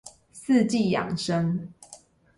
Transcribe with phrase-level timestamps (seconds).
[0.33, 1.71] 四季養生